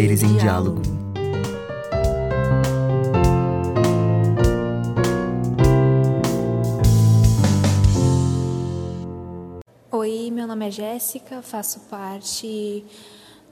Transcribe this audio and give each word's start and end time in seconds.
Saberes 0.00 0.22
em 0.22 0.34
diálogo. 0.38 0.80
Oi, 9.92 10.30
meu 10.30 10.46
nome 10.46 10.68
é 10.68 10.70
Jéssica, 10.70 11.42
faço 11.42 11.80
parte 11.80 12.82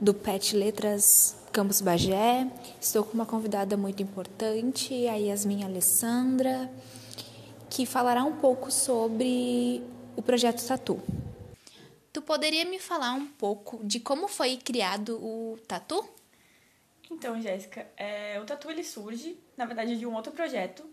do 0.01 0.15
PET 0.15 0.57
Letras 0.57 1.37
Campus 1.53 1.83
Bagé. 1.83 2.51
Estou 2.81 3.05
com 3.05 3.13
uma 3.13 3.27
convidada 3.27 3.77
muito 3.77 4.03
importante, 4.03 5.07
a 5.07 5.17
Yasmin 5.17 5.65
Alessandra, 5.65 6.73
que 7.69 7.85
falará 7.85 8.25
um 8.25 8.37
pouco 8.37 8.73
sobre 8.73 9.83
o 10.17 10.23
projeto 10.23 10.67
Tatu. 10.67 10.99
Tu 12.11 12.23
poderia 12.23 12.65
me 12.65 12.79
falar 12.79 13.13
um 13.13 13.27
pouco 13.27 13.85
de 13.85 14.01
como 14.01 14.27
foi 14.29 14.57
criado 14.57 15.19
o 15.23 15.59
Tatu? 15.69 16.17
Então, 17.11 17.41
Jéssica, 17.41 17.87
é, 17.97 18.39
o 18.41 18.45
Tatu 18.45 18.71
ele 18.71 18.85
surge, 18.85 19.39
na 19.57 19.65
verdade, 19.65 19.99
de 19.99 20.07
um 20.07 20.15
outro 20.15 20.33
projeto 20.33 20.85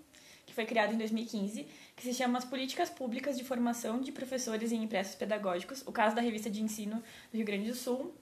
que 0.46 0.54
foi 0.54 0.66
criado 0.66 0.94
em 0.94 0.98
2015, 0.98 1.68
que 1.96 2.04
se 2.04 2.14
chama 2.14 2.38
As 2.38 2.46
Políticas 2.46 2.90
Públicas 2.90 3.38
de 3.38 3.44
Formação 3.44 4.00
de 4.00 4.12
Professores 4.12 4.72
em 4.72 4.84
Impressos 4.84 5.16
Pedagógicos, 5.16 5.84
o 5.86 5.91
caso 5.91 6.16
da 6.16 6.22
revista 6.22 6.50
de 6.50 6.62
ensino 6.62 7.04
do 7.32 7.38
Rio 7.38 7.46
Grande 7.46 7.70
do 7.70 7.76
Sul, 7.76 8.14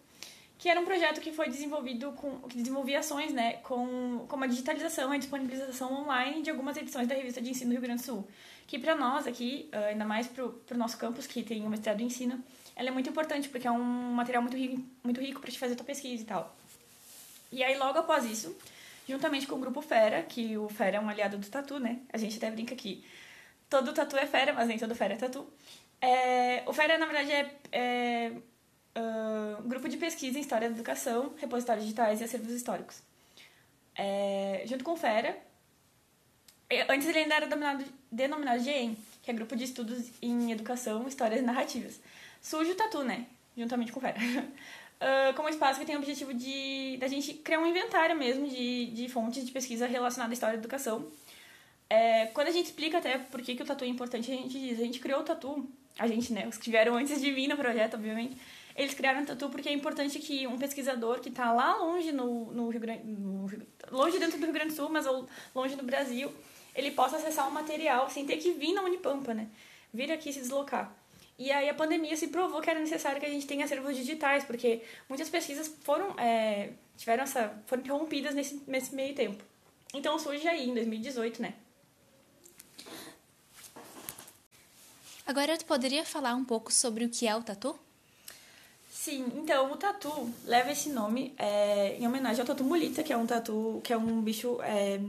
que 0.57 0.69
era 0.69 0.79
um 0.79 0.85
projeto 0.85 1.19
que 1.19 1.33
foi 1.33 1.49
desenvolvido 1.49 2.13
com 2.13 2.39
que 2.47 2.55
desenvolvia 2.55 2.99
ações, 2.99 3.33
né, 3.33 3.53
com 3.57 4.25
como 4.29 4.45
a 4.45 4.47
digitalização 4.47 5.11
e 5.11 5.17
a 5.17 5.19
disponibilização 5.19 5.93
online 5.93 6.41
de 6.41 6.49
algumas 6.49 6.77
edições 6.77 7.07
da 7.07 7.15
revista 7.15 7.41
de 7.41 7.49
ensino 7.49 7.71
do 7.71 7.73
Rio 7.73 7.81
Grande 7.81 8.01
do 8.01 8.05
Sul, 8.05 8.27
que 8.65 8.79
para 8.79 8.95
nós 8.95 9.27
aqui, 9.27 9.67
ah, 9.73 9.87
ainda 9.87 10.05
mais 10.05 10.25
para 10.27 10.45
o 10.45 10.77
nosso 10.77 10.97
campus 10.97 11.27
que 11.27 11.43
tem 11.43 11.65
o 11.65 11.69
mestrado 11.69 11.99
em 11.99 12.05
ensino, 12.05 12.41
ela 12.75 12.87
é 12.87 12.91
muito 12.91 13.09
importante 13.09 13.49
porque 13.49 13.67
é 13.67 13.71
um 13.71 14.13
material 14.13 14.41
muito 14.41 14.55
rico, 14.55 14.81
muito 15.03 15.19
rico 15.19 15.41
para 15.41 15.51
te 15.51 15.59
fazer 15.59 15.75
tua 15.75 15.85
pesquisa 15.85 16.23
e 16.23 16.25
tal. 16.25 16.55
E 17.53 17.63
aí 17.63 17.77
logo 17.77 17.99
após 17.99 18.25
isso, 18.25 18.57
juntamente 19.07 19.45
com 19.45 19.55
o 19.55 19.59
grupo 19.59 19.81
Fera, 19.81 20.23
que 20.23 20.57
o 20.57 20.67
Fera 20.67 20.97
é 20.97 20.99
um 20.99 21.07
aliado 21.07 21.37
do 21.37 21.47
Tatu, 21.47 21.79
né? 21.79 21.99
A 22.11 22.17
gente 22.17 22.37
até 22.37 22.49
brinca 22.49 22.73
aqui. 22.73 23.05
Todo 23.69 23.93
Tatu 23.93 24.17
é 24.17 24.25
Fera, 24.25 24.53
mas 24.53 24.67
nem 24.67 24.79
todo 24.79 24.95
Fera 24.95 25.13
é 25.13 25.17
Tatu. 25.17 25.47
É, 26.01 26.63
o 26.65 26.73
Fera, 26.73 26.97
na 26.97 27.05
verdade, 27.05 27.31
é, 27.31 27.55
é 27.71 28.31
uh, 28.97 29.61
grupo 29.63 29.87
de 29.87 29.97
pesquisa 29.97 30.37
em 30.37 30.41
História 30.41 30.67
da 30.67 30.75
Educação, 30.75 31.33
repositórios 31.37 31.85
digitais 31.85 32.21
e 32.21 32.23
acervos 32.23 32.51
históricos. 32.51 33.01
É, 33.95 34.63
junto 34.65 34.83
com 34.83 34.93
o 34.93 34.97
FERA, 34.97 35.37
antes 36.89 37.07
ele 37.07 37.19
ainda 37.19 37.35
era 37.35 37.45
denominado, 37.45 37.85
denominado 38.11 38.63
GEM, 38.63 38.97
que 39.21 39.29
é 39.29 39.33
Grupo 39.33 39.55
de 39.55 39.65
Estudos 39.65 40.09
em 40.21 40.51
Educação, 40.51 41.07
Histórias 41.07 41.39
e 41.39 41.43
Narrativas. 41.43 42.01
Surge 42.41 42.71
o 42.71 42.75
Tatu, 42.75 43.03
né? 43.03 43.27
Juntamente 43.55 43.91
com 43.91 43.99
o 43.99 44.01
FERA. 44.01 44.19
Uh, 45.01 45.33
como 45.35 45.49
espaço 45.49 45.79
que 45.79 45.85
tem 45.85 45.95
o 45.95 45.99
objetivo 45.99 46.33
de 46.33 46.95
da 46.97 47.07
gente 47.07 47.33
criar 47.33 47.59
um 47.59 47.65
inventário 47.65 48.15
mesmo 48.15 48.47
de, 48.47 48.85
de 48.87 49.09
fontes 49.09 49.45
de 49.45 49.51
pesquisa 49.51 49.85
relacionada 49.85 50.31
à 50.31 50.33
história 50.33 50.57
da 50.57 50.61
educação. 50.61 51.11
É, 51.89 52.27
quando 52.27 52.47
a 52.47 52.51
gente 52.51 52.67
explica 52.67 52.99
até 52.99 53.17
por 53.17 53.41
que, 53.41 53.53
que 53.55 53.61
o 53.61 53.65
tatu 53.65 53.83
é 53.83 53.87
importante, 53.87 54.31
a 54.31 54.35
gente 54.35 54.57
diz, 54.57 54.79
a 54.79 54.83
gente 54.83 54.99
criou 54.99 55.19
o 55.19 55.23
tatu, 55.23 55.67
a 55.99 56.07
gente, 56.07 56.31
né, 56.33 56.47
os 56.47 56.57
que 56.57 56.63
tiveram 56.63 56.95
antes 56.95 57.21
de 57.21 57.31
mim 57.31 57.47
no 57.47 57.57
projeto, 57.57 57.95
obviamente, 57.95 58.37
eles 58.75 58.93
criaram 58.93 59.21
o 59.21 59.25
Tatu 59.25 59.49
porque 59.49 59.69
é 59.69 59.73
importante 59.73 60.17
que 60.19 60.47
um 60.47 60.57
pesquisador 60.57 61.19
que 61.19 61.29
está 61.29 61.51
lá 61.51 61.75
longe 61.75 62.11
no, 62.11 62.51
no 62.51 62.69
Rio 62.69 62.79
Grande, 62.79 63.03
longe 63.91 64.17
dentro 64.17 64.39
do 64.39 64.45
Rio 64.45 64.53
Grande 64.53 64.69
do 64.71 64.75
Sul, 64.75 64.89
mas 64.89 65.05
longe 65.53 65.75
do 65.75 65.83
Brasil, 65.83 66.31
ele 66.75 66.91
possa 66.91 67.17
acessar 67.17 67.45
o 67.45 67.49
um 67.49 67.53
material 67.53 68.09
sem 68.09 68.25
ter 68.25 68.37
que 68.37 68.51
vir 68.51 68.73
na 68.73 68.81
Unipampa, 68.81 69.33
né? 69.33 69.47
Vir 69.93 70.11
aqui 70.11 70.33
se 70.33 70.39
deslocar. 70.39 70.91
E 71.37 71.51
aí 71.51 71.67
a 71.67 71.73
pandemia 71.73 72.15
se 72.15 72.27
provou 72.27 72.61
que 72.61 72.69
era 72.69 72.79
necessário 72.79 73.19
que 73.19 73.25
a 73.25 73.29
gente 73.29 73.47
tenha 73.47 73.65
acervos 73.65 73.95
digitais, 73.95 74.43
porque 74.43 74.81
muitas 75.09 75.29
pesquisas 75.29 75.67
foram 75.81 76.17
é, 76.19 76.73
tiveram 76.95 77.23
essa 77.23 77.61
foram 77.65 77.81
interrompidas 77.81 78.35
nesse, 78.35 78.61
nesse 78.67 78.93
meio 78.93 79.15
tempo. 79.15 79.43
Então 79.93 80.17
surge 80.19 80.47
aí 80.47 80.69
em 80.69 80.73
2018, 80.73 81.41
né? 81.41 81.53
Agora 85.25 85.57
tu 85.57 85.65
poderia 85.65 86.05
falar 86.05 86.35
um 86.35 86.43
pouco 86.43 86.71
sobre 86.71 87.05
o 87.05 87.09
que 87.09 87.27
é 87.27 87.35
o 87.35 87.41
tatu? 87.41 87.77
Sim, 88.89 89.31
então 89.35 89.71
o 89.71 89.77
tatu 89.77 90.33
leva 90.45 90.71
esse 90.71 90.89
nome 90.89 91.33
é, 91.37 91.97
em 91.97 92.07
homenagem 92.07 92.41
ao 92.41 92.47
tatu 92.47 92.63
mulita, 92.63 93.03
que 93.03 93.11
é 93.11 93.17
um 93.17 93.25
tatu, 93.25 93.81
que 93.83 93.91
é 93.91 93.97
um 93.97 94.21
bicho 94.21 94.61
é, 94.61 94.99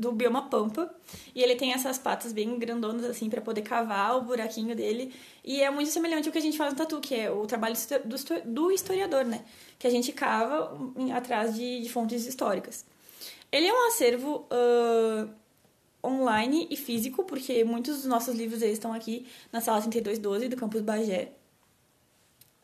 do 0.00 0.12
bioma 0.12 0.48
pampa. 0.48 0.92
E 1.34 1.42
ele 1.42 1.54
tem 1.54 1.72
essas 1.72 1.98
patas 1.98 2.32
bem 2.32 2.58
grandonas, 2.58 3.04
assim, 3.04 3.28
para 3.28 3.40
poder 3.40 3.62
cavar 3.62 4.16
o 4.16 4.22
buraquinho 4.22 4.74
dele. 4.74 5.14
E 5.44 5.62
é 5.62 5.70
muito 5.70 5.90
semelhante 5.90 6.28
ao 6.28 6.32
que 6.32 6.38
a 6.38 6.42
gente 6.42 6.56
faz 6.56 6.72
no 6.72 6.78
tatu, 6.78 7.00
que 7.00 7.14
é 7.14 7.30
o 7.30 7.46
trabalho 7.46 7.74
do, 8.04 8.16
do 8.44 8.72
historiador, 8.72 9.24
né? 9.24 9.44
Que 9.78 9.86
a 9.86 9.90
gente 9.90 10.12
cava 10.12 10.76
atrás 11.14 11.54
de, 11.54 11.82
de 11.82 11.88
fontes 11.88 12.26
históricas. 12.26 12.84
Ele 13.52 13.66
é 13.66 13.72
um 13.72 13.88
acervo 13.88 14.46
uh, 14.50 15.30
online 16.04 16.66
e 16.70 16.76
físico, 16.76 17.24
porque 17.24 17.62
muitos 17.64 17.98
dos 17.98 18.06
nossos 18.06 18.34
livros 18.34 18.62
eles 18.62 18.74
estão 18.74 18.92
aqui 18.92 19.26
na 19.52 19.60
sala 19.60 19.80
3212 19.80 20.48
do 20.48 20.56
campus 20.56 20.80
Bagé 20.80 21.32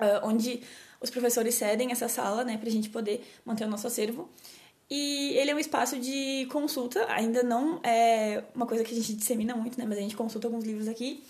uh, 0.00 0.26
onde 0.26 0.62
os 1.00 1.10
professores 1.10 1.54
cedem 1.54 1.92
essa 1.92 2.08
sala, 2.08 2.44
né, 2.44 2.60
a 2.60 2.70
gente 2.70 2.88
poder 2.88 3.24
manter 3.44 3.64
o 3.64 3.68
nosso 3.68 3.86
acervo. 3.86 4.28
E 4.88 5.32
ele 5.36 5.50
é 5.50 5.54
um 5.54 5.58
espaço 5.58 5.98
de 5.98 6.46
consulta, 6.50 7.04
ainda 7.08 7.42
não 7.42 7.80
é 7.82 8.44
uma 8.54 8.66
coisa 8.66 8.84
que 8.84 8.92
a 8.92 8.96
gente 8.96 9.14
dissemina 9.14 9.54
muito, 9.54 9.78
né, 9.78 9.84
mas 9.86 9.98
a 9.98 10.00
gente 10.00 10.16
consulta 10.16 10.46
alguns 10.46 10.64
livros 10.64 10.86
aqui. 10.86 11.24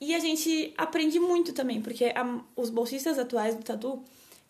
E 0.00 0.14
a 0.14 0.20
gente 0.20 0.72
aprende 0.76 1.18
muito 1.18 1.52
também, 1.52 1.80
porque 1.80 2.06
a, 2.06 2.40
os 2.54 2.70
bolsistas 2.70 3.18
atuais 3.18 3.54
do 3.54 3.62
Tatu, 3.64 4.02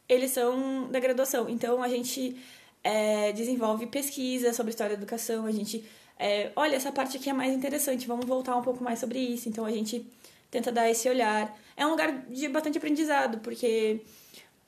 eles 0.09 0.33
são 0.33 0.89
da 0.91 1.01
graduação. 1.01 1.49
Então 1.49 1.83
a 1.83 1.89
gente 1.89 2.37
é, 2.85 3.33
desenvolve 3.33 3.87
pesquisa 3.87 4.53
sobre 4.53 4.71
história 4.71 4.97
da 4.97 5.03
educação, 5.03 5.47
a 5.47 5.53
gente 5.53 5.85
é, 6.19 6.51
olha, 6.57 6.77
essa 6.77 6.91
parte 6.91 7.17
aqui 7.17 7.29
é 7.29 7.33
mais 7.33 7.55
interessante, 7.55 8.07
vamos 8.07 8.27
voltar 8.27 8.57
um 8.57 8.63
pouco 8.63 8.83
mais 8.83 8.99
sobre 8.99 9.19
isso. 9.19 9.49
Então 9.49 9.65
a 9.65 9.71
gente 9.71 10.05
tenta 10.51 10.73
dar 10.73 10.89
esse 10.91 11.09
olhar. 11.09 11.57
É 11.77 11.87
um 11.87 11.91
lugar 11.91 12.27
de 12.29 12.49
bastante 12.49 12.79
aprendizado, 12.79 13.39
porque 13.39 14.01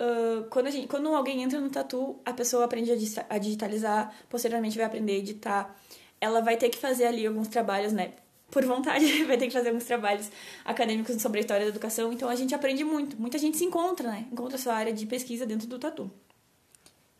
uh, 0.00 0.44
quando, 0.50 0.66
a 0.66 0.70
gente, 0.70 0.88
quando 0.88 1.08
alguém 1.14 1.42
entra 1.42 1.60
no 1.60 1.70
tatu, 1.70 2.18
a 2.24 2.32
pessoa 2.32 2.64
aprende 2.64 2.90
a 3.28 3.38
digitalizar, 3.38 4.14
posteriormente 4.28 4.76
vai 4.76 4.86
aprender 4.86 5.12
a 5.12 5.16
editar. 5.16 5.76
Ela 6.20 6.40
vai 6.40 6.56
ter 6.56 6.68
que 6.68 6.78
fazer 6.78 7.06
ali 7.06 7.26
alguns 7.26 7.48
trabalhos, 7.48 7.92
né? 7.92 8.12
Por 8.50 8.64
vontade, 8.64 9.04
vai 9.24 9.36
ter 9.36 9.46
que 9.46 9.52
fazer 9.52 9.68
alguns 9.68 9.84
trabalhos 9.84 10.30
acadêmicos 10.64 11.20
sobre 11.20 11.38
a 11.38 11.40
história 11.42 11.64
da 11.64 11.70
educação. 11.70 12.12
Então 12.12 12.28
a 12.28 12.34
gente 12.34 12.54
aprende 12.54 12.82
muito. 12.84 13.20
Muita 13.20 13.38
gente 13.38 13.56
se 13.56 13.64
encontra, 13.64 14.10
né? 14.10 14.26
Encontra 14.32 14.56
a 14.56 14.60
sua 14.60 14.74
área 14.74 14.92
de 14.92 15.06
pesquisa 15.06 15.44
dentro 15.44 15.66
do 15.66 15.78
tatu. 15.78 16.10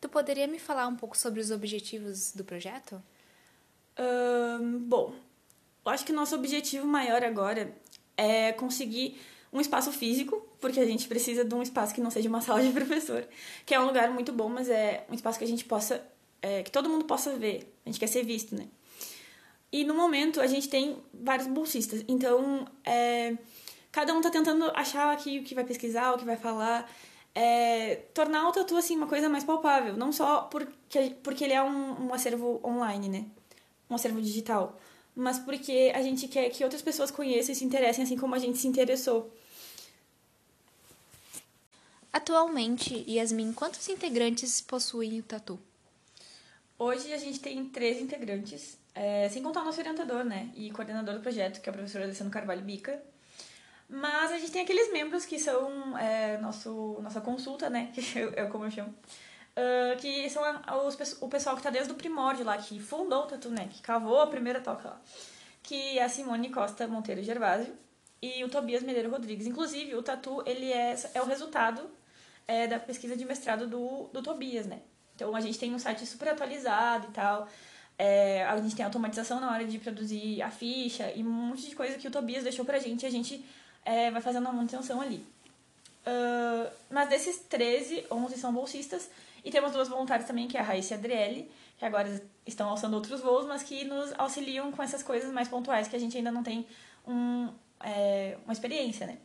Tu 0.01 0.09
poderia 0.09 0.47
me 0.47 0.59
falar 0.59 0.87
um 0.87 0.97
pouco 0.97 1.17
sobre 1.19 1.41
os 1.41 1.51
objetivos 1.51 2.33
do 2.33 2.45
projeto? 2.45 3.03
Uh, 3.99 4.79
bom, 4.79 5.13
eu 5.85 5.91
acho 5.91 6.05
que 6.05 6.13
o 6.13 6.15
nosso 6.15 6.37
objetivo 6.37 6.87
maior 6.87 7.25
agora 7.25 7.75
é 8.17 8.53
conseguir 8.53 9.21
um 9.53 9.61
espaço 9.61 9.93
físico, 9.93 10.47
porque 10.61 10.81
a 10.81 10.87
gente 10.87 11.09
precisa 11.09 11.45
de 11.45 11.55
um 11.55 11.63
espaço 11.63 11.95
que 11.95 12.01
não 12.01 12.11
seja 12.11 12.29
uma 12.29 12.41
sala 12.43 12.63
de 12.63 12.71
professor, 12.71 13.27
que 13.65 13.75
é 13.75 13.81
um 13.81 13.87
lugar 13.87 14.11
muito 14.11 14.33
bom, 14.33 14.49
mas 14.49 14.69
é 14.69 15.05
um 15.11 15.15
espaço 15.15 15.39
que 15.39 15.45
a 15.45 15.49
gente 15.49 15.65
possa, 15.65 16.05
é, 16.43 16.63
que 16.63 16.71
todo 16.71 16.89
mundo 16.89 17.05
possa 17.05 17.37
ver, 17.37 17.73
a 17.85 17.89
gente 17.89 18.01
quer 18.01 18.07
ser 18.07 18.25
visto, 18.25 18.55
né? 18.55 18.67
E 19.71 19.85
no 19.85 19.95
momento 19.95 20.41
a 20.41 20.47
gente 20.47 20.69
tem 20.69 20.97
vários 21.13 21.47
bolsistas, 21.47 22.03
então 22.09 22.67
é, 22.85 23.37
cada 23.93 24.15
um 24.15 24.21
tá 24.21 24.31
tentando 24.31 24.71
achar 24.75 25.13
aqui 25.13 25.41
o 25.41 25.45
que 25.45 25.55
vai 25.55 25.65
pesquisar, 25.65 26.15
o 26.15 26.19
que 26.19 26.25
vai 26.25 26.37
falar, 26.37 26.91
é, 27.35 27.97
tornar 28.15 28.49
o 28.49 28.53
tatu 28.53 28.77
assim 28.77 28.97
uma 28.97 29.07
coisa 29.07 29.29
mais 29.29 29.45
palpável, 29.45 29.97
não 29.97 30.11
só 30.11 30.43
porque, 30.43 31.17
porque 31.23 31.45
ele 31.45 31.53
é 31.53 31.63
um, 31.63 32.07
um 32.07 32.15
acervo 32.15 32.61
online, 32.65 33.09
né? 33.09 33.27
Um 33.91 33.95
acervo 33.95 34.21
digital 34.21 34.79
mas 35.19 35.37
porque 35.37 35.91
a 35.97 36.01
gente 36.01 36.29
quer 36.29 36.49
que 36.49 36.63
outras 36.63 36.81
pessoas 36.81 37.11
conheçam 37.11 37.53
e 37.53 37.57
se 37.57 37.65
interessem 37.65 38.05
assim 38.05 38.17
como 38.17 38.37
a 38.37 38.39
gente 38.39 38.57
se 38.57 38.69
interessou. 38.69 39.29
Atualmente, 42.19 43.05
Yasmin, 43.09 43.53
quantos 43.53 43.89
integrantes 43.89 44.61
possuem 44.61 45.21
o 45.21 45.23
Tatu? 45.23 45.57
Hoje 46.77 47.13
a 47.13 47.17
gente 47.17 47.39
tem 47.39 47.65
três 47.67 48.03
integrantes, 48.03 48.77
é, 48.93 49.29
sem 49.29 49.41
contar 49.41 49.61
o 49.63 49.65
nosso 49.65 49.79
orientador, 49.79 50.25
né? 50.25 50.51
E 50.57 50.69
coordenador 50.73 51.15
do 51.15 51.21
projeto, 51.21 51.61
que 51.61 51.69
é 51.69 51.71
o 51.71 51.73
professor 51.73 52.03
Alessandro 52.03 52.33
Carvalho 52.33 52.63
Bica. 52.63 53.01
Mas 53.89 54.33
a 54.33 54.39
gente 54.39 54.51
tem 54.51 54.63
aqueles 54.63 54.93
membros 54.93 55.25
que 55.25 55.39
são 55.39 55.97
é, 55.97 56.39
nosso, 56.39 56.99
nossa 57.01 57.21
consulta, 57.21 57.71
né? 57.71 57.93
Que 57.95 58.19
é 58.19 58.47
como 58.47 58.65
eu 58.65 58.71
chamo 58.73 58.93
Uh, 59.59 59.97
que 59.99 60.31
são 60.31 60.43
os, 60.87 61.21
o 61.21 61.29
pessoal 61.29 61.57
que 61.57 61.61
está 61.61 61.71
desde 61.71 61.91
o 61.93 61.97
primórdio 61.97 62.45
lá, 62.45 62.57
que 62.59 62.79
fundou 62.79 63.25
o 63.25 63.27
Tatu, 63.27 63.49
né? 63.51 63.69
Que 63.69 63.83
cavou 63.83 64.21
a 64.21 64.27
primeira 64.29 64.61
toca 64.61 64.89
lá. 64.89 65.01
Que 65.63 65.99
é 65.99 66.05
a 66.05 66.09
Simone 66.09 66.51
Costa 66.51 66.87
Monteiro 66.87 67.23
Gervásio 67.25 67.75
e 68.23 68.45
o 68.45 68.49
Tobias 68.49 68.85
Medeiro 68.85 69.11
Rodrigues. 69.11 69.49
Inclusive, 69.49 69.97
o 69.97 70.03
Tatu, 70.03 70.45
ele 70.47 70.73
é, 70.73 70.97
é 71.15 71.23
o 71.23 71.25
resultado 71.25 71.98
é, 72.49 72.67
da 72.67 72.81
pesquisa 72.81 73.15
de 73.15 73.25
mestrado 73.25 73.69
do, 73.69 74.09
do 74.13 74.23
Tobias, 74.23 74.67
né? 74.67 74.81
Então, 75.15 75.37
a 75.37 75.41
gente 75.41 75.59
tem 75.59 75.75
um 75.75 75.79
site 75.79 76.07
super 76.07 76.29
atualizado 76.29 77.09
e 77.09 77.13
tal. 77.13 77.47
É, 77.99 78.45
a 78.45 78.57
gente 78.61 78.75
tem 78.75 78.85
automatização 78.85 79.39
na 79.39 79.53
hora 79.53 79.65
de 79.65 79.79
produzir 79.79 80.41
a 80.41 80.51
ficha 80.51 81.13
e 81.15 81.23
um 81.23 81.31
monte 81.31 81.69
de 81.69 81.77
coisa 81.77 81.99
que 81.99 82.09
o 82.09 82.11
Tobias 82.11 82.45
deixou 82.45 82.65
pra 82.65 82.79
gente 82.79 83.03
e 83.03 83.07
a 83.07 83.11
gente 83.11 83.45
é, 83.85 84.11
vai 84.11 84.23
fazendo 84.23 84.47
uma 84.47 84.53
manutenção 84.53 85.01
ali. 85.01 85.25
Uh, 86.07 86.71
mas 86.89 87.09
desses 87.09 87.39
13, 87.41 88.07
11 88.11 88.39
são 88.39 88.53
bolsistas. 88.53 89.11
E 89.45 89.51
temos 89.51 89.73
duas 89.73 89.89
voluntárias 89.89 90.27
também, 90.27 90.49
que 90.49 90.57
é 90.57 90.61
a 90.61 90.63
Raíssa 90.63 90.95
e 90.95 90.97
a 90.97 90.99
Adriele, 90.99 91.51
que 91.77 91.85
agora 91.85 92.23
estão 92.47 92.69
alçando 92.69 92.97
outros 92.97 93.21
voos, 93.21 93.47
mas 93.47 93.63
que 93.63 93.85
nos 93.85 94.13
auxiliam 94.19 94.73
com 94.73 94.83
essas 94.83 95.03
coisas 95.03 95.33
mais 95.33 95.49
pontuais 95.49 95.87
que 95.87 95.97
a 95.97 95.99
gente 95.99 96.17
ainda 96.17 96.31
não 96.31 96.43
tem 96.43 96.67
um, 97.07 97.49
é, 97.81 98.37
uma 98.45 98.53
experiência, 98.53 99.07
né? 99.07 99.19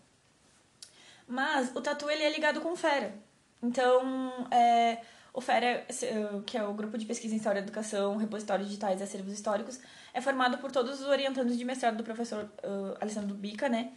Mas 1.27 1.75
o 1.75 1.81
Tatu, 1.81 2.09
ele 2.09 2.23
é 2.23 2.29
ligado 2.29 2.61
com 2.61 2.71
o 2.73 2.75
FERA. 2.75 3.13
Então, 3.61 4.47
é, 4.51 4.99
o 5.33 5.41
FERA, 5.41 5.85
que 6.45 6.57
é 6.57 6.63
o 6.63 6.73
Grupo 6.73 6.97
de 6.97 7.05
Pesquisa 7.05 7.33
em 7.33 7.37
História 7.37 7.61
da 7.61 7.67
Educação, 7.67 8.17
Repositórios 8.17 8.67
Digitais 8.67 8.99
e 8.99 9.03
Acervos 9.03 9.33
Históricos, 9.33 9.79
é 10.13 10.21
formado 10.21 10.57
por 10.57 10.71
todos 10.71 11.01
os 11.01 11.07
orientandos 11.07 11.57
de 11.57 11.65
mestrado 11.65 11.97
do 11.97 12.03
professor 12.03 12.43
uh, 12.63 12.97
Alessandro 12.99 13.33
Bica, 13.33 13.67
né? 13.67 13.93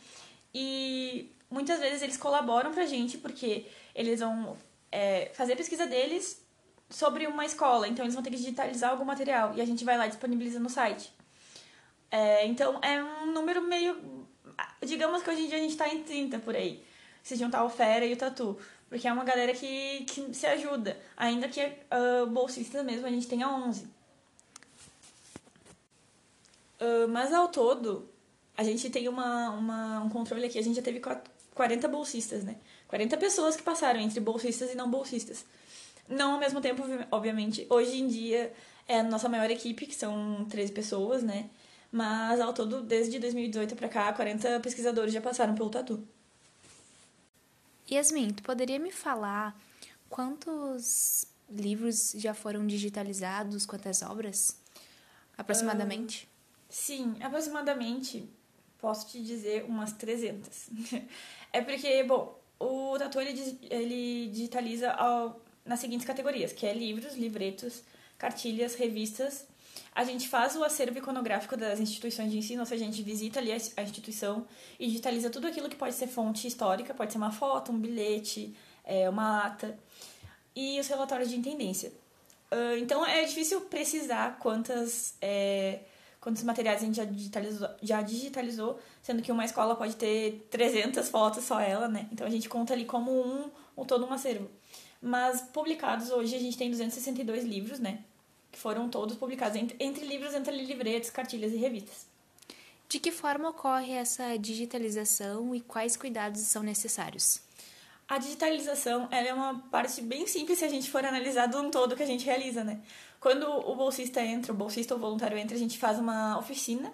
E 0.55 1.31
muitas 1.51 1.79
vezes 1.81 2.03
eles 2.03 2.17
colaboram 2.17 2.73
pra 2.73 2.87
gente, 2.87 3.19
porque 3.19 3.67
eles 3.95 4.21
vão 4.21 4.57
é, 4.91 5.31
fazer 5.35 5.53
a 5.53 5.57
pesquisa 5.57 5.87
deles 5.87 6.43
sobre 6.89 7.27
uma 7.27 7.45
escola, 7.45 7.89
então 7.89 8.05
eles 8.05 8.15
vão 8.15 8.23
ter 8.23 8.31
que 8.31 8.37
digitalizar 8.37 8.91
algum 8.91 9.05
material 9.05 9.53
e 9.55 9.61
a 9.61 9.65
gente 9.65 9.85
vai 9.85 9.99
lá 9.99 10.07
e 10.07 10.11
disponibiliza 10.11 10.59
no 10.59 10.71
site. 10.71 11.13
É, 12.11 12.47
então 12.47 12.79
é 12.83 13.03
um 13.03 13.33
número 13.33 13.61
meio. 13.63 14.27
Digamos 14.83 15.23
que 15.23 15.31
hoje 15.31 15.43
em 15.43 15.49
dia 15.49 15.59
a 15.59 15.61
gente 15.61 15.77
tá 15.77 15.89
em 15.89 16.03
30 16.03 16.39
por 16.39 16.55
aí, 16.55 16.83
se 17.27 17.35
juntar 17.35 17.65
o 17.65 17.69
Fera 17.69 18.07
e 18.07 18.13
o 18.13 18.17
Tatu, 18.17 18.57
porque 18.89 19.09
é 19.09 19.13
uma 19.13 19.25
galera 19.25 19.53
que, 19.53 20.05
que 20.05 20.33
se 20.33 20.47
ajuda, 20.47 20.97
ainda 21.17 21.49
que 21.49 21.61
uh, 21.61 22.25
bolsistas 22.29 22.85
mesmo 22.85 23.05
a 23.05 23.11
gente 23.11 23.27
tenha 23.27 23.49
11. 23.49 23.83
Uh, 26.81 27.09
mas 27.09 27.33
ao 27.33 27.49
todo, 27.49 28.09
a 28.57 28.63
gente 28.63 28.89
tem 28.91 29.09
uma, 29.09 29.51
uma, 29.51 30.01
um 30.03 30.09
controle 30.09 30.47
aqui, 30.47 30.57
a 30.57 30.63
gente 30.63 30.77
já 30.77 30.83
teve 30.83 31.03
40 31.53 31.89
bolsistas, 31.89 32.45
né? 32.45 32.59
40 32.87 33.17
pessoas 33.17 33.57
que 33.57 33.63
passaram 33.65 33.99
entre 33.99 34.21
bolsistas 34.21 34.73
e 34.73 34.77
não 34.77 34.89
bolsistas. 34.89 35.45
Não 36.09 36.35
ao 36.35 36.39
mesmo 36.39 36.61
tempo, 36.61 36.85
obviamente. 37.11 37.67
Hoje 37.69 38.01
em 38.01 38.07
dia 38.07 38.53
é 38.87 39.01
a 39.01 39.03
nossa 39.03 39.29
maior 39.29 39.51
equipe, 39.51 39.87
que 39.87 39.97
são 39.97 40.47
13 40.49 40.71
pessoas, 40.71 41.25
né? 41.25 41.51
Mas 41.91 42.41
ao 42.41 42.53
todo, 42.53 42.83
desde 42.83 43.19
2018 43.19 43.75
para 43.75 43.89
cá, 43.89 44.13
40 44.13 44.61
pesquisadores 44.61 45.13
já 45.13 45.21
passaram 45.21 45.57
pelo 45.57 45.71
Tatu. 45.71 46.07
Yasmin, 47.91 48.31
tu 48.31 48.43
poderia 48.43 48.79
me 48.79 48.91
falar 48.91 49.57
quantos 50.09 51.27
livros 51.49 52.13
já 52.17 52.35
foram 52.35 52.67
digitalizados, 52.67 53.65
quantas 53.65 54.03
obras? 54.03 54.61
Aproximadamente? 55.39 56.25
Uh, 56.25 56.67
sim, 56.69 57.17
aproximadamente 57.21 58.29
posso 58.79 59.09
te 59.09 59.23
dizer 59.23 59.65
umas 59.65 59.93
300. 59.93 60.71
é 61.53 61.61
porque, 61.61 62.03
bom, 62.05 62.39
o 62.59 62.97
Tatu 62.99 63.21
ele, 63.21 63.59
ele 63.71 64.29
digitaliza 64.29 64.91
ao, 64.93 65.41
nas 65.65 65.81
seguintes 65.81 66.07
categorias, 66.07 66.53
que 66.53 66.67
é 66.67 66.73
livros, 66.73 67.15
livretos, 67.15 67.83
cartilhas, 68.19 68.75
revistas. 68.75 69.47
A 69.97 70.05
gente 70.05 70.29
faz 70.29 70.55
o 70.55 70.63
acervo 70.63 70.99
iconográfico 70.99 71.57
das 71.57 71.81
instituições 71.81 72.31
de 72.31 72.37
ensino, 72.37 72.61
ou 72.61 72.67
seja, 72.67 72.85
a 72.85 72.87
gente 72.87 73.03
visita 73.03 73.41
ali 73.41 73.51
a 73.51 73.83
instituição 73.83 74.47
e 74.79 74.89
digitaliza 74.89 75.31
tudo 75.31 75.47
aquilo 75.47 75.71
que 75.71 75.75
pode 75.75 75.95
ser 75.95 76.07
fonte 76.07 76.47
histórica, 76.47 76.93
pode 76.93 77.13
ser 77.13 77.17
uma 77.17 77.33
foto, 77.33 77.73
um 77.73 77.79
bilhete, 77.79 78.55
é, 78.85 79.09
uma 79.09 79.47
ata, 79.47 79.75
e 80.55 80.79
os 80.79 80.87
relatórios 80.87 81.31
de 81.31 81.37
intendência. 81.37 81.95
Uh, 82.53 82.77
então 82.79 83.07
é 83.07 83.25
difícil 83.25 83.63
precisar 83.63 84.39
quantas 84.39 85.15
é, 85.23 85.81
quantos 86.21 86.43
materiais 86.43 86.83
a 86.83 86.85
gente 86.85 86.97
já 86.97 87.05
digitalizou, 87.07 87.69
já 87.83 88.03
digitalizou, 88.03 88.79
sendo 89.03 89.23
que 89.23 89.33
uma 89.33 89.47
escola 89.47 89.75
pode 89.75 89.97
ter 89.97 90.47
300 90.51 91.09
fotos 91.09 91.43
só 91.43 91.59
ela, 91.59 91.89
né? 91.89 92.07
Então 92.13 92.27
a 92.27 92.31
gente 92.31 92.51
conta 92.51 92.75
ali 92.75 92.85
como 92.85 93.11
um, 93.13 93.51
um 93.75 93.85
todo 93.87 94.05
um 94.05 94.13
acervo. 94.13 94.51
Mas 95.01 95.41
publicados 95.41 96.11
hoje 96.11 96.37
a 96.37 96.39
gente 96.39 96.59
tem 96.59 96.71
262 96.71 97.45
livros, 97.45 97.79
né? 97.79 98.05
Que 98.57 98.63
foram 98.63 98.89
todos 98.89 99.19
publicados 99.19 99.55
entre, 99.55 99.77
entre 99.79 100.07
livros, 100.07 100.33
entre 100.33 100.57
livretos, 100.57 101.11
cartilhas 101.11 101.53
e 101.53 101.57
revistas. 101.57 102.07
De 102.89 102.99
que 102.99 103.13
forma 103.13 103.51
ocorre 103.51 103.93
essa 103.93 104.39
digitalização 104.39 105.55
e 105.55 105.61
quais 105.61 105.95
cuidados 105.95 106.41
são 106.41 106.63
necessários? 106.63 107.43
A 108.09 108.17
digitalização 108.17 109.09
é 109.11 109.35
uma 109.35 109.59
parte 109.71 110.01
bem 110.01 110.27
simples 110.27 110.61
se 110.61 110.65
a 110.65 110.71
gente 110.71 110.91
for 110.91 111.05
analisar 111.05 111.49
de 111.49 111.57
um 111.57 111.71
todo 111.71 111.95
que 111.95 112.03
a 112.03 112.07
gente 112.07 112.25
realiza, 112.25 112.65
né? 112.65 112.81
Quando 113.21 113.47
o 113.47 113.77
bolsista 113.77 114.23
entra, 114.23 114.55
o 114.55 114.57
bolsista 114.57 114.95
ou 114.95 115.01
voluntário 115.01 115.37
entra, 115.37 115.55
a 115.55 115.61
gente 115.61 115.77
faz 115.77 115.99
uma 115.99 116.39
oficina 116.39 116.91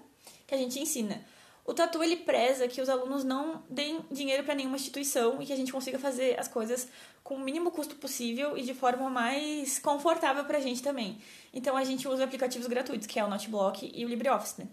que 0.48 0.56
a 0.56 0.58
gente 0.58 0.80
ensina. 0.80 1.24
O 1.64 1.72
Tatu 1.72 2.02
ele 2.02 2.16
preza 2.16 2.66
que 2.66 2.80
os 2.80 2.88
alunos 2.88 3.22
não 3.22 3.62
deem 3.70 4.00
dinheiro 4.10 4.42
para 4.42 4.54
nenhuma 4.54 4.76
instituição 4.76 5.40
e 5.40 5.46
que 5.46 5.52
a 5.52 5.56
gente 5.56 5.72
consiga 5.72 5.98
fazer 5.98 6.38
as 6.38 6.48
coisas 6.48 6.88
com 7.22 7.36
o 7.36 7.40
mínimo 7.40 7.70
custo 7.70 7.94
possível 7.94 8.58
e 8.58 8.62
de 8.62 8.74
forma 8.74 9.08
mais 9.08 9.78
confortável 9.78 10.44
para 10.44 10.58
a 10.58 10.60
gente 10.60 10.82
também. 10.82 11.18
Então 11.54 11.76
a 11.76 11.84
gente 11.84 12.08
usa 12.08 12.24
aplicativos 12.24 12.66
gratuitos, 12.66 13.06
que 13.06 13.18
é 13.18 13.24
o 13.24 13.28
Noteblock 13.28 13.92
e 13.94 14.04
o 14.04 14.08
LibreOffice. 14.08 14.60
Né? 14.60 14.66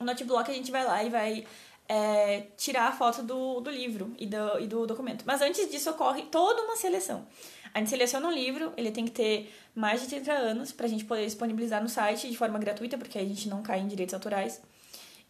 O 0.00 0.04
Noteblock 0.04 0.50
a 0.50 0.54
gente 0.54 0.72
vai 0.72 0.84
lá 0.84 1.04
e 1.04 1.08
vai 1.08 1.46
é, 1.88 2.46
tirar 2.56 2.88
a 2.88 2.92
foto 2.92 3.22
do, 3.22 3.60
do 3.60 3.70
livro 3.70 4.12
e 4.18 4.26
do, 4.26 4.58
e 4.58 4.66
do 4.66 4.86
documento. 4.86 5.24
Mas 5.24 5.40
antes 5.40 5.70
disso 5.70 5.90
ocorre 5.90 6.22
toda 6.22 6.62
uma 6.62 6.76
seleção. 6.76 7.26
A 7.72 7.78
gente 7.78 7.90
seleciona 7.90 8.28
um 8.28 8.32
livro, 8.32 8.72
ele 8.76 8.90
tem 8.90 9.04
que 9.04 9.10
ter 9.10 9.52
mais 9.74 10.00
de 10.00 10.08
30 10.08 10.32
anos 10.32 10.72
para 10.72 10.86
a 10.86 10.88
gente 10.88 11.04
poder 11.04 11.24
disponibilizar 11.24 11.82
no 11.82 11.88
site 11.88 12.28
de 12.28 12.36
forma 12.36 12.58
gratuita, 12.58 12.96
porque 12.96 13.18
a 13.18 13.24
gente 13.24 13.48
não 13.48 13.62
cai 13.62 13.80
em 13.80 13.88
direitos 13.88 14.14
autorais, 14.14 14.60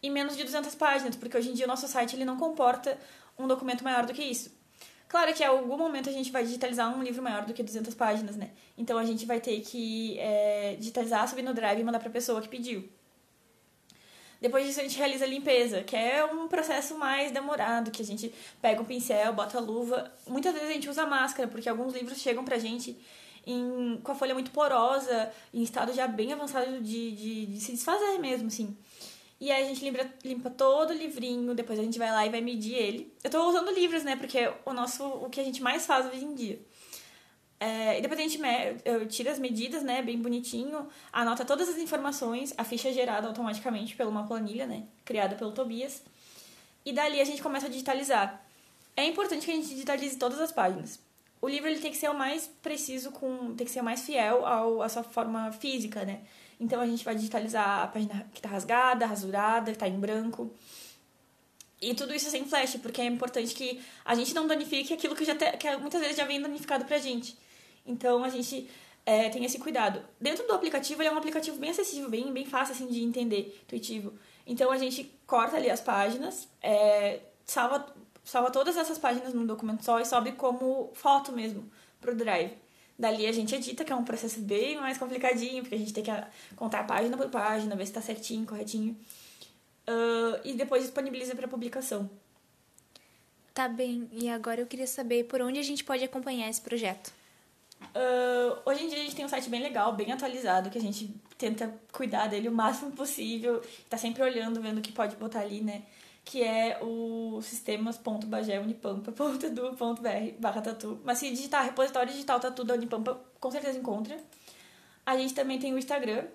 e 0.05 0.09
menos 0.09 0.37
de 0.37 0.43
200 0.43 0.75
páginas, 0.75 1.15
porque 1.15 1.37
hoje 1.37 1.49
em 1.49 1.53
dia 1.53 1.65
o 1.65 1.67
nosso 1.67 1.87
site 1.87 2.15
ele 2.15 2.25
não 2.25 2.37
comporta 2.37 2.97
um 3.37 3.47
documento 3.47 3.83
maior 3.83 4.05
do 4.05 4.13
que 4.13 4.23
isso. 4.23 4.51
Claro 5.07 5.33
que 5.33 5.43
em 5.43 5.47
algum 5.47 5.77
momento 5.77 6.09
a 6.09 6.11
gente 6.11 6.31
vai 6.31 6.43
digitalizar 6.43 6.95
um 6.95 7.01
livro 7.01 7.23
maior 7.23 7.45
do 7.45 7.53
que 7.53 7.63
200 7.63 7.93
páginas, 7.95 8.35
né? 8.35 8.51
Então 8.77 8.97
a 8.97 9.05
gente 9.05 9.25
vai 9.25 9.39
ter 9.39 9.61
que 9.61 10.17
é, 10.19 10.75
digitalizar, 10.79 11.27
subir 11.27 11.41
no 11.41 11.53
Drive 11.53 11.79
e 11.79 11.83
mandar 11.83 11.99
para 11.99 12.09
a 12.09 12.11
pessoa 12.11 12.41
que 12.41 12.47
pediu. 12.47 12.87
Depois 14.41 14.65
disso 14.65 14.79
a 14.79 14.83
gente 14.83 14.97
realiza 14.97 15.25
a 15.25 15.27
limpeza, 15.27 15.81
que 15.81 15.95
é 15.95 16.23
um 16.23 16.47
processo 16.47 16.97
mais 16.97 17.31
demorado, 17.31 17.89
que 17.89 18.01
a 18.01 18.05
gente 18.05 18.33
pega 18.61 18.81
o 18.81 18.85
pincel, 18.85 19.33
bota 19.33 19.57
a 19.57 19.61
luva. 19.61 20.11
Muitas 20.27 20.53
vezes 20.53 20.69
a 20.69 20.73
gente 20.73 20.89
usa 20.89 21.05
máscara, 21.05 21.47
porque 21.47 21.69
alguns 21.69 21.93
livros 21.93 22.19
chegam 22.19 22.43
pra 22.43 22.57
gente 22.57 22.97
em, 23.45 23.99
com 24.03 24.11
a 24.11 24.15
folha 24.15 24.33
muito 24.33 24.51
porosa, 24.51 25.31
em 25.53 25.61
estado 25.61 25.93
já 25.93 26.07
bem 26.07 26.33
avançado 26.33 26.81
de, 26.81 27.11
de, 27.11 27.45
de 27.45 27.61
se 27.61 27.71
desfazer 27.71 28.17
mesmo, 28.19 28.47
assim. 28.47 28.75
E 29.39 29.51
aí 29.51 29.63
a 29.63 29.67
gente 29.67 29.83
limpa, 29.83 30.09
limpa 30.23 30.49
todo 30.49 30.91
o 30.91 30.93
livrinho, 30.93 31.53
depois 31.53 31.77
a 31.77 31.83
gente 31.83 31.99
vai 31.99 32.09
lá 32.09 32.25
e 32.25 32.29
vai 32.29 32.41
medir 32.41 32.75
ele. 32.75 33.13
Eu 33.23 33.29
tô 33.29 33.47
usando 33.49 33.71
livros, 33.71 34.03
né? 34.03 34.15
Porque 34.15 34.39
é 34.39 34.57
o 34.65 34.73
nosso, 34.73 35.03
o 35.05 35.29
que 35.29 35.39
a 35.39 35.43
gente 35.43 35.61
mais 35.61 35.85
faz 35.85 36.05
hoje 36.05 36.23
em 36.23 36.33
dia. 36.33 36.59
É, 37.59 37.97
e 37.97 38.01
depois 38.01 38.19
a 38.19 38.23
gente 38.23 38.39
eu 38.83 39.07
tira 39.07 39.31
as 39.31 39.39
medidas, 39.39 39.81
né, 39.81 40.01
bem 40.01 40.21
bonitinho, 40.21 40.87
anota 41.11 41.45
todas 41.45 41.69
as 41.69 41.77
informações, 41.77 42.53
a 42.57 42.65
ficha 42.65 42.89
é 42.89 42.91
gerada 42.91 43.27
automaticamente 43.27 43.95
por 43.95 44.05
uma 44.05 44.27
planilha, 44.27 44.67
né, 44.67 44.83
criada 45.05 45.35
pelo 45.35 45.51
Tobias. 45.51 46.03
E 46.85 46.91
dali 46.91 47.19
a 47.19 47.23
gente 47.23 47.41
começa 47.41 47.67
a 47.67 47.69
digitalizar. 47.69 48.45
É 48.95 49.05
importante 49.05 49.45
que 49.45 49.51
a 49.51 49.55
gente 49.55 49.69
digitalize 49.69 50.17
todas 50.17 50.39
as 50.39 50.51
páginas. 50.51 50.99
O 51.41 51.47
livro 51.47 51.69
ele 51.69 51.79
tem 51.79 51.91
que 51.91 51.97
ser 51.97 52.09
o 52.09 52.13
mais 52.13 52.47
preciso, 52.61 53.11
com, 53.11 53.55
tem 53.55 53.65
que 53.65 53.71
ser 53.71 53.81
o 53.81 53.83
mais 53.83 54.01
fiel 54.01 54.45
ao, 54.45 54.81
à 54.81 54.89
sua 54.89 55.03
forma 55.03 55.51
física, 55.51 56.03
né? 56.03 56.21
Então 56.59 56.79
a 56.79 56.87
gente 56.87 57.03
vai 57.03 57.15
digitalizar 57.15 57.83
a 57.83 57.87
página 57.87 58.27
que 58.33 58.39
está 58.39 58.49
rasgada, 58.49 59.05
rasurada, 59.05 59.65
que 59.65 59.75
está 59.75 59.87
em 59.87 59.99
branco. 59.99 60.51
E 61.81 61.93
tudo 61.93 62.13
isso 62.13 62.29
sem 62.29 62.45
flash, 62.45 62.77
porque 62.77 63.01
é 63.01 63.05
importante 63.05 63.53
que 63.53 63.81
a 64.03 64.15
gente 64.15 64.33
não 64.33 64.47
danifique 64.47 64.93
aquilo 64.93 65.15
que, 65.15 65.25
já 65.25 65.35
te, 65.35 65.51
que 65.57 65.75
muitas 65.77 66.01
vezes 66.01 66.15
já 66.15 66.25
vem 66.25 66.41
danificado 66.41 66.85
pra 66.85 66.97
gente. 66.97 67.37
Então 67.85 68.23
a 68.23 68.29
gente 68.29 68.69
é, 69.05 69.29
tem 69.29 69.43
esse 69.45 69.59
cuidado. 69.59 70.01
Dentro 70.19 70.47
do 70.47 70.53
aplicativo, 70.53 71.01
ele 71.01 71.09
é 71.09 71.11
um 71.11 71.17
aplicativo 71.17 71.57
bem 71.57 71.69
acessível, 71.69 72.09
bem, 72.09 72.31
bem 72.33 72.45
fácil 72.45 72.73
assim, 72.73 72.87
de 72.87 73.03
entender, 73.03 73.59
intuitivo. 73.63 74.13
Então 74.47 74.71
a 74.71 74.77
gente 74.77 75.11
corta 75.27 75.57
ali 75.57 75.69
as 75.69 75.81
páginas, 75.81 76.47
é, 76.61 77.19
salva, 77.45 77.85
salva 78.25 78.51
todas 78.51 78.75
essas 78.75 78.97
páginas 78.97 79.33
num 79.33 79.45
documento 79.45 79.85
só 79.85 79.99
e 79.99 80.05
sobe 80.05 80.33
como 80.33 80.91
foto 80.93 81.31
mesmo 81.31 81.69
pro 82.01 82.15
Drive. 82.15 82.57
Dali 82.97 83.27
a 83.27 83.31
gente 83.31 83.53
edita, 83.53 83.83
que 83.83 83.91
é 83.91 83.95
um 83.95 84.03
processo 84.03 84.39
bem 84.39 84.77
mais 84.77 84.97
complicadinho, 84.97 85.61
porque 85.61 85.75
a 85.75 85.77
gente 85.77 85.93
tem 85.93 86.03
que 86.03 86.11
contar 86.55 86.85
página 86.85 87.15
por 87.15 87.29
página, 87.29 87.75
ver 87.75 87.85
se 87.85 87.93
tá 87.93 88.01
certinho, 88.01 88.45
corretinho. 88.45 88.97
Uh, 89.87 90.39
e 90.43 90.53
depois 90.53 90.83
disponibiliza 90.83 91.35
para 91.35 91.47
publicação. 91.47 92.09
Tá 93.53 93.67
bem, 93.67 94.09
e 94.11 94.29
agora 94.29 94.61
eu 94.61 94.65
queria 94.65 94.87
saber 94.87 95.25
por 95.25 95.41
onde 95.41 95.59
a 95.59 95.63
gente 95.63 95.83
pode 95.83 96.03
acompanhar 96.03 96.49
esse 96.49 96.61
projeto. 96.61 97.13
Uh, 97.81 98.57
hoje 98.65 98.85
em 98.85 98.89
dia 98.89 98.97
a 98.97 99.01
gente 99.01 99.15
tem 99.15 99.25
um 99.25 99.29
site 99.29 99.49
bem 99.49 99.61
legal, 99.61 99.93
bem 99.93 100.11
atualizado, 100.11 100.69
que 100.69 100.77
a 100.77 100.81
gente 100.81 101.13
tenta 101.37 101.73
cuidar 101.91 102.27
dele 102.27 102.47
o 102.47 102.51
máximo 102.51 102.91
possível, 102.91 103.61
tá 103.89 103.97
sempre 103.97 104.23
olhando, 104.23 104.61
vendo 104.61 104.79
o 104.79 104.81
que 104.81 104.91
pode 104.91 105.15
botar 105.17 105.41
ali, 105.41 105.61
né? 105.61 105.83
Que 106.25 106.43
é 106.43 106.79
o 106.81 107.39
sistemas.bageunipampa.edu.br 107.41 110.39
barra 110.39 110.61
tatu. 110.61 110.99
Mas 111.05 111.19
se 111.19 111.29
digitar 111.29 111.63
repositório 111.63 112.11
digital 112.11 112.39
tatu 112.39 112.63
da 112.63 112.73
Unipampa, 112.73 113.21
com 113.39 113.51
certeza 113.51 113.77
encontra. 113.77 114.17
A 115.05 115.15
gente 115.15 115.35
também 115.35 115.59
tem 115.59 115.71
o 115.73 115.77
Instagram, 115.77 116.25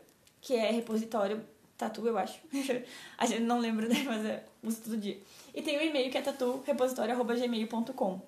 que 0.40 0.54
é 0.54 0.70
repositório 0.70 1.44
tatu, 1.76 2.06
eu 2.06 2.16
acho. 2.16 2.38
a 3.18 3.26
gente 3.26 3.42
não 3.42 3.58
lembra, 3.58 3.88
né? 3.88 4.04
Mas 4.06 4.24
é, 4.24 4.44
uso 4.62 4.80
todo 4.82 4.96
dia. 4.96 5.18
E 5.54 5.62
tem 5.62 5.76
o 5.76 5.82
e-mail 5.82 6.10
que 6.10 6.18
é 6.18 6.22
taturepositório.gmail.com. 6.22 8.20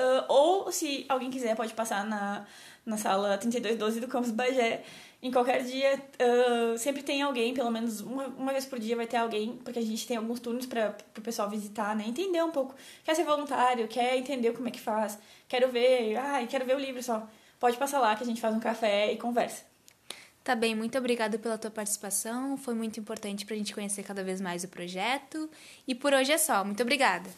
Uh, 0.00 0.24
ou, 0.28 0.72
se 0.72 1.04
alguém 1.08 1.30
quiser, 1.30 1.54
pode 1.56 1.74
passar 1.74 2.04
na, 2.04 2.46
na 2.86 2.96
sala 2.96 3.36
3212 3.36 4.00
do 4.00 4.08
Campus 4.08 4.30
Bagé. 4.30 4.82
Em 5.22 5.30
qualquer 5.30 5.62
dia, 5.62 6.02
uh, 6.18 6.78
sempre 6.78 7.02
tem 7.02 7.20
alguém, 7.20 7.52
pelo 7.52 7.70
menos 7.70 8.00
uma, 8.00 8.26
uma 8.28 8.52
vez 8.52 8.64
por 8.64 8.78
dia 8.78 8.96
vai 8.96 9.06
ter 9.06 9.18
alguém, 9.18 9.58
porque 9.62 9.78
a 9.78 9.82
gente 9.82 10.06
tem 10.06 10.16
alguns 10.16 10.40
turnos 10.40 10.64
para 10.64 10.96
o 11.16 11.20
pessoal 11.20 11.48
visitar, 11.50 11.94
né? 11.94 12.04
Entender 12.06 12.42
um 12.42 12.50
pouco. 12.50 12.74
Quer 13.04 13.14
ser 13.14 13.24
voluntário, 13.24 13.86
quer 13.86 14.16
entender 14.16 14.52
como 14.52 14.68
é 14.68 14.70
que 14.70 14.80
faz, 14.80 15.18
quero 15.46 15.70
ver, 15.70 16.16
ai, 16.16 16.46
quero 16.46 16.64
ver 16.64 16.74
o 16.74 16.78
livro 16.78 17.02
só. 17.02 17.28
Pode 17.58 17.76
passar 17.76 18.00
lá 18.00 18.16
que 18.16 18.22
a 18.22 18.26
gente 18.26 18.40
faz 18.40 18.54
um 18.54 18.60
café 18.60 19.12
e 19.12 19.18
conversa. 19.18 19.62
Tá 20.42 20.54
bem, 20.54 20.74
muito 20.74 20.96
obrigada 20.96 21.38
pela 21.38 21.58
tua 21.58 21.70
participação. 21.70 22.56
Foi 22.56 22.72
muito 22.74 22.98
importante 22.98 23.44
para 23.44 23.54
a 23.54 23.58
gente 23.58 23.74
conhecer 23.74 24.02
cada 24.02 24.24
vez 24.24 24.40
mais 24.40 24.64
o 24.64 24.68
projeto. 24.68 25.50
E 25.86 25.94
por 25.94 26.14
hoje 26.14 26.32
é 26.32 26.38
só. 26.38 26.64
Muito 26.64 26.82
obrigada. 26.82 27.28